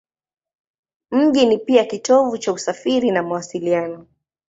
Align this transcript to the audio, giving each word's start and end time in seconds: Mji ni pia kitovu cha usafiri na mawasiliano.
Mji 1.11 1.45
ni 1.45 1.57
pia 1.57 1.85
kitovu 1.85 2.37
cha 2.37 2.53
usafiri 2.53 3.11
na 3.11 3.23
mawasiliano. 3.23 4.07